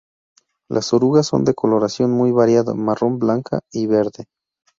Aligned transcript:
Las 0.67 0.95
orugas 0.95 1.27
son 1.27 1.45
de 1.45 1.53
coloración 1.53 2.09
muy 2.09 2.31
variada, 2.31 2.73
marrón, 2.73 3.19
blanca 3.19 3.59
y 3.71 3.85
verde. 3.85 4.25